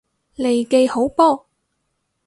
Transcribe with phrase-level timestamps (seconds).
[0.33, 1.45] 利記好波！